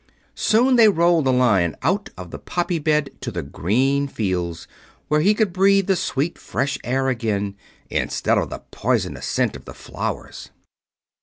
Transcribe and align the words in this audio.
Soon 0.33 0.77
they 0.77 0.89
rolled 0.89 1.25
the 1.25 1.31
Lion 1.31 1.75
out 1.83 2.09
of 2.17 2.31
the 2.31 2.39
poppy 2.39 2.79
bed 2.79 3.11
to 3.21 3.29
the 3.29 3.43
green 3.43 4.07
fields, 4.07 4.67
where 5.09 5.21
he 5.21 5.35
could 5.35 5.53
breathe 5.53 5.85
the 5.85 5.95
sweet, 5.95 6.39
fresh 6.39 6.79
air 6.83 7.07
again, 7.07 7.55
instead 7.91 8.39
of 8.39 8.49
the 8.49 8.63
poisonous 8.71 9.27
scent 9.27 9.55
of 9.55 9.65
the 9.65 9.75
flowers. 9.75 10.49